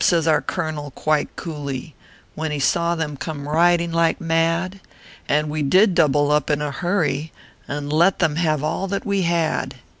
says 0.03 0.25
our 0.27 0.41
colonel, 0.41 0.89
quite 0.89 1.35
coolly, 1.35 1.93
When 2.33 2.49
he 2.49 2.57
saw 2.57 2.95
them 2.95 3.17
come 3.17 3.47
riding 3.47 3.91
like 3.91 4.19
mad, 4.19 4.79
And 5.29 5.47
wo 5.47 5.61
did 5.61 5.93
double 5.93 6.31
up 6.31 6.49
in 6.49 6.59
a 6.59 6.71
hurry, 6.71 7.31
And 7.67 7.93
let 7.93 8.17
them 8.17 8.37
have 8.37 8.63
all 8.63 8.87
that 8.87 9.05
we 9.05 9.21
had. 9.21 9.75